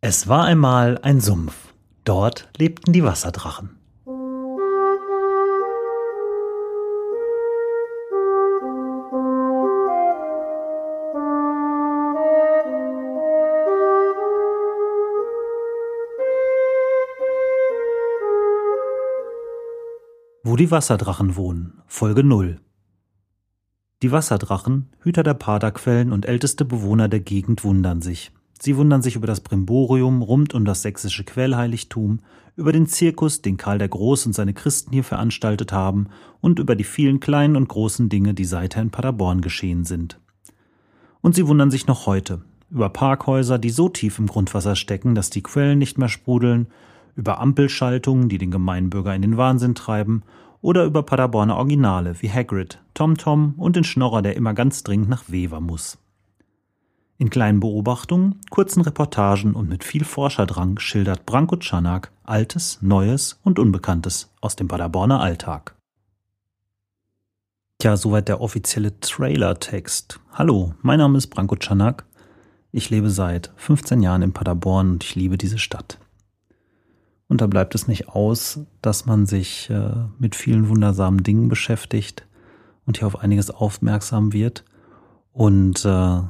[0.00, 1.74] Es war einmal ein Sumpf.
[2.04, 3.70] Dort lebten die Wasserdrachen.
[20.44, 21.82] Wo die Wasserdrachen wohnen.
[21.88, 22.60] Folge 0.
[24.02, 28.30] Die Wasserdrachen, Hüter der Paderquellen und älteste Bewohner der Gegend wundern sich.
[28.60, 32.20] Sie wundern sich über das Brimborium rund um das sächsische Quellheiligtum,
[32.56, 36.08] über den Zirkus, den Karl der Groß und seine Christen hier veranstaltet haben
[36.40, 40.18] und über die vielen kleinen und großen Dinge, die seither in Paderborn geschehen sind.
[41.20, 45.30] Und sie wundern sich noch heute über Parkhäuser, die so tief im Grundwasser stecken, dass
[45.30, 46.66] die Quellen nicht mehr sprudeln,
[47.16, 50.22] über Ampelschaltungen, die den Gemeinbürger in den Wahnsinn treiben,
[50.60, 55.24] oder über Paderborner Originale wie Hagrid, TomTom und den Schnorrer, der immer ganz dringend nach
[55.28, 55.98] Wever muss.
[57.20, 63.58] In kleinen Beobachtungen, kurzen Reportagen und mit viel Forscherdrang schildert Branko Czanak Altes, Neues und
[63.58, 65.74] Unbekanntes aus dem Paderborner Alltag.
[67.78, 70.20] Tja, soweit der offizielle Trailer-Text.
[70.32, 72.04] Hallo, mein Name ist Branko Czanak.
[72.70, 75.98] Ich lebe seit 15 Jahren in Paderborn und ich liebe diese Stadt.
[77.26, 79.90] Und da bleibt es nicht aus, dass man sich äh,
[80.20, 82.28] mit vielen wundersamen Dingen beschäftigt
[82.86, 84.64] und hier auf einiges aufmerksam wird.
[85.32, 86.20] Und äh,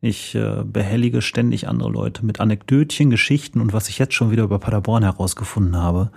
[0.00, 4.44] ich äh, behellige ständig andere Leute mit Anekdötchen, Geschichten und was ich jetzt schon wieder
[4.44, 6.10] über Paderborn herausgefunden habe.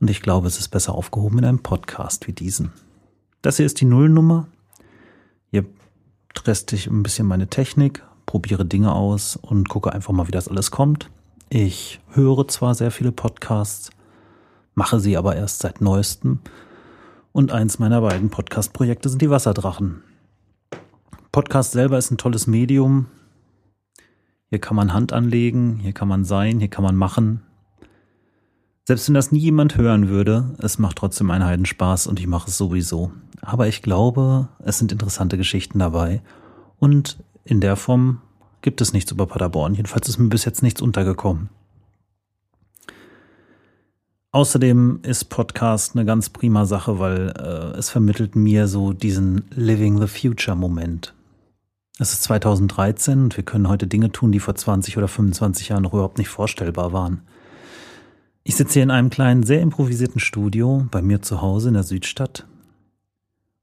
[0.00, 2.72] Und ich glaube, es ist besser aufgehoben in einem Podcast wie diesen.
[3.42, 4.48] Das hier ist die Nullnummer.
[5.50, 5.64] Hier
[6.44, 10.48] teste ich ein bisschen meine Technik, probiere Dinge aus und gucke einfach mal, wie das
[10.48, 11.08] alles kommt.
[11.50, 13.90] Ich höre zwar sehr viele Podcasts,
[14.74, 16.40] mache sie aber erst seit neuestem.
[17.32, 20.02] Und eins meiner beiden Podcast-Projekte sind die Wasserdrachen.
[21.38, 23.06] Podcast selber ist ein tolles Medium.
[24.50, 27.42] Hier kann man Hand anlegen, hier kann man sein, hier kann man machen.
[28.84, 32.48] Selbst wenn das nie jemand hören würde, es macht trotzdem einen Heidenspaß und ich mache
[32.48, 33.12] es sowieso.
[33.40, 36.22] Aber ich glaube, es sind interessante Geschichten dabei
[36.80, 38.20] und in der Form
[38.60, 39.74] gibt es nichts über Paderborn.
[39.74, 41.50] Jedenfalls ist mir bis jetzt nichts untergekommen.
[44.32, 50.00] Außerdem ist Podcast eine ganz prima Sache, weil äh, es vermittelt mir so diesen Living
[50.00, 51.14] the Future Moment.
[52.00, 55.82] Es ist 2013 und wir können heute Dinge tun, die vor 20 oder 25 Jahren
[55.82, 57.22] noch überhaupt nicht vorstellbar waren.
[58.44, 61.82] Ich sitze hier in einem kleinen, sehr improvisierten Studio bei mir zu Hause in der
[61.82, 62.46] Südstadt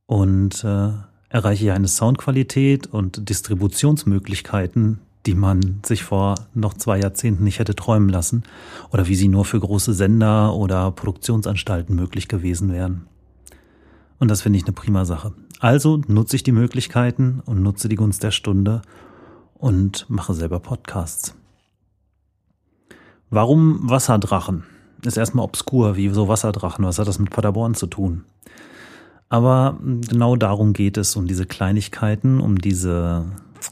[0.06, 0.90] und äh,
[1.30, 7.74] erreiche hier eine Soundqualität und Distributionsmöglichkeiten, die man sich vor noch zwei Jahrzehnten nicht hätte
[7.74, 8.44] träumen lassen
[8.92, 13.08] oder wie sie nur für große Sender oder Produktionsanstalten möglich gewesen wären.
[14.20, 15.34] Und das finde ich eine prima Sache.
[15.60, 18.82] Also nutze ich die Möglichkeiten und nutze die Gunst der Stunde
[19.56, 21.36] und mache selber Podcasts.
[23.30, 24.64] Warum Wasserdrachen?
[25.04, 26.86] Ist erstmal obskur, wie so Wasserdrachen.
[26.86, 28.24] Was hat das mit Paderborn zu tun?
[29.30, 33.26] Aber genau darum geht es, um diese Kleinigkeiten, um diese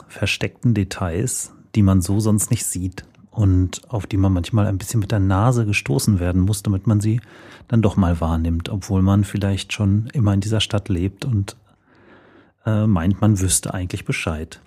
[0.08, 5.00] versteckten Details, die man so sonst nicht sieht und auf die man manchmal ein bisschen
[5.00, 7.20] mit der Nase gestoßen werden muss, damit man sie
[7.68, 11.56] dann doch mal wahrnimmt, obwohl man vielleicht schon immer in dieser Stadt lebt und
[12.66, 14.62] äh, meint, man wüsste eigentlich Bescheid.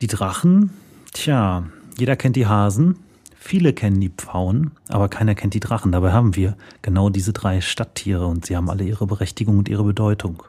[0.00, 0.70] Die Drachen,
[1.12, 1.64] tja,
[1.96, 2.96] jeder kennt die Hasen,
[3.36, 5.92] viele kennen die Pfauen, aber keiner kennt die Drachen.
[5.92, 9.84] Dabei haben wir genau diese drei Stadttiere und sie haben alle ihre Berechtigung und ihre
[9.84, 10.42] Bedeutung.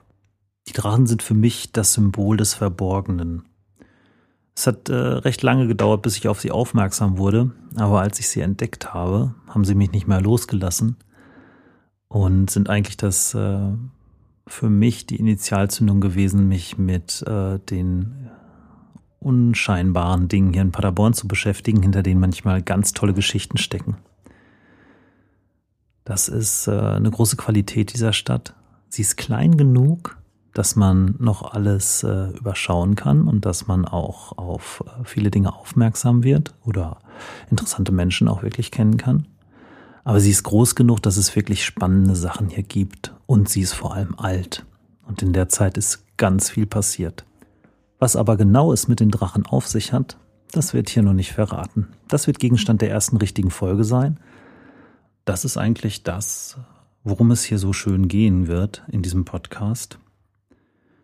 [0.68, 3.44] Die Drachen sind für mich das Symbol des Verborgenen.
[4.60, 8.28] Es hat äh, recht lange gedauert, bis ich auf sie aufmerksam wurde, aber als ich
[8.28, 10.98] sie entdeckt habe, haben sie mich nicht mehr losgelassen
[12.10, 13.70] und sind eigentlich das äh,
[14.48, 18.30] für mich die Initialzündung gewesen, mich mit äh, den
[19.20, 23.96] unscheinbaren Dingen hier in Paderborn zu beschäftigen, hinter denen manchmal ganz tolle Geschichten stecken.
[26.04, 28.56] Das ist äh, eine große Qualität dieser Stadt.
[28.90, 30.19] Sie ist klein genug,
[30.54, 35.54] dass man noch alles äh, überschauen kann und dass man auch auf äh, viele Dinge
[35.54, 37.00] aufmerksam wird oder
[37.52, 39.28] interessante Menschen auch wirklich kennen kann.
[40.04, 43.74] Aber sie ist groß genug, dass es wirklich spannende Sachen hier gibt und sie ist
[43.74, 44.66] vor allem alt.
[45.08, 47.26] Und in der Zeit ist ganz viel passiert.
[48.00, 50.18] Was aber genau es mit den Drachen auf sich hat,
[50.52, 51.90] das wird hier noch nicht verraten.
[52.08, 54.20] Das wird Gegenstand der ersten richtigen Folge sein.
[55.26, 56.58] Das ist eigentlich das,
[57.04, 60.00] worum es hier so schön gehen wird in diesem Podcast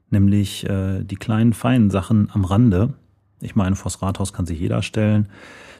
[0.09, 2.93] nämlich äh, die kleinen, feinen Sachen am Rande.
[3.41, 5.27] Ich meine, vors Rathaus kann sich jeder stellen,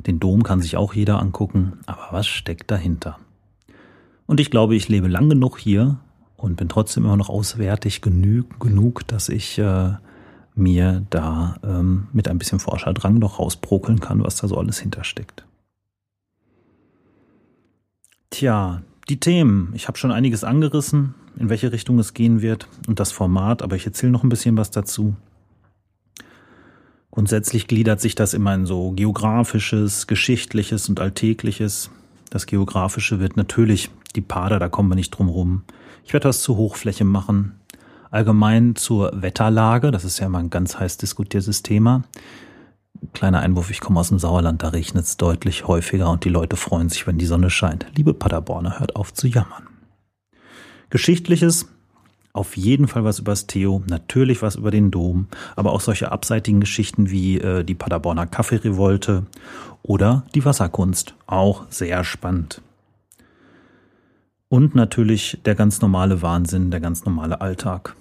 [0.06, 3.18] den Dom kann sich auch jeder angucken, aber was steckt dahinter?
[4.26, 6.00] Und ich glaube, ich lebe lang genug hier
[6.38, 9.94] und bin trotzdem immer noch auswärtig genug, genug dass ich äh,
[10.56, 15.46] mir da ähm, mit ein bisschen Forscherdrang noch rausbrokeln kann, was da so alles hintersteckt.
[18.30, 19.72] Tja, die Themen.
[19.76, 23.76] Ich habe schon einiges angerissen, in welche Richtung es gehen wird und das Format, aber
[23.76, 25.16] ich erzähle noch ein bisschen was dazu.
[27.12, 31.90] Grundsätzlich gliedert sich das immer in so geografisches, geschichtliches und alltägliches.
[32.30, 35.64] Das geografische wird natürlich die Pader, da kommen wir nicht drum rum.
[36.04, 37.54] Ich werde was zur Hochfläche machen.
[38.12, 42.04] Allgemein zur Wetterlage, das ist ja immer ein ganz heiß diskutiertes Thema.
[43.14, 46.56] Kleiner Einwurf, ich komme aus dem Sauerland, da regnet es deutlich häufiger und die Leute
[46.56, 47.86] freuen sich, wenn die Sonne scheint.
[47.96, 49.75] Liebe Paderborner, hört auf zu jammern.
[50.90, 51.68] Geschichtliches,
[52.34, 56.60] auf jeden Fall was übers Theo, natürlich was über den Dom, aber auch solche abseitigen
[56.60, 59.26] Geschichten wie äh, die Paderborner Kaffeerevolte
[59.84, 61.16] oder die Wasserkunst.
[61.28, 62.62] Auch sehr spannend.
[64.50, 67.96] Und natürlich der ganz normale Wahnsinn, der ganz normale Alltag.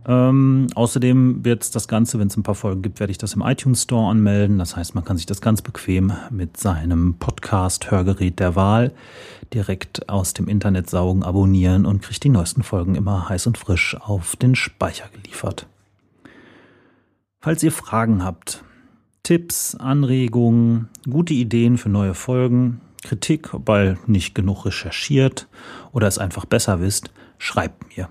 [0.06, 3.42] Ähm, außerdem wird das Ganze, wenn es ein paar Folgen gibt, werde ich das im
[3.42, 4.60] iTunes Store anmelden.
[4.60, 8.92] Das heißt, man kann sich das ganz bequem mit seinem Podcast-Hörgerät der Wahl
[9.54, 13.95] direkt aus dem Internet saugen, abonnieren und kriegt die neuesten Folgen immer heiß und frisch
[14.00, 15.68] auf den Speicher geliefert.
[17.39, 18.63] Falls ihr Fragen habt,
[19.21, 25.47] Tipps, Anregungen, gute Ideen für neue Folgen, Kritik, weil nicht genug recherchiert
[25.91, 28.09] oder es einfach besser wisst, schreibt mir.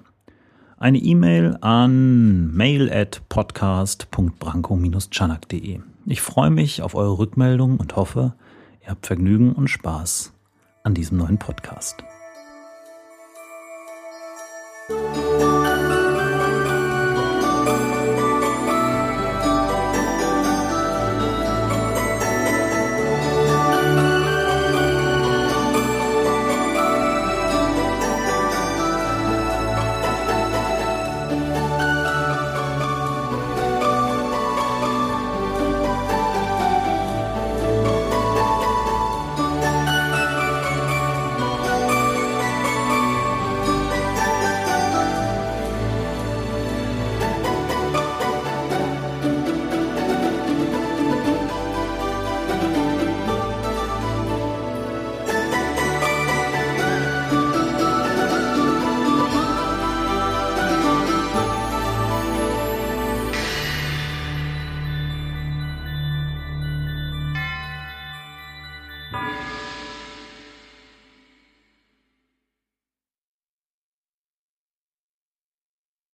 [0.78, 5.80] Eine E-Mail an mail at podcast.branko-chanak.de.
[6.06, 8.34] Ich freue mich auf eure Rückmeldung und hoffe,
[8.82, 10.32] ihr habt Vergnügen und Spaß
[10.82, 12.02] an diesem neuen Podcast.